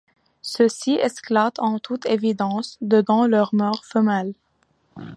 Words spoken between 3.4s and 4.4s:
mœurs femelles.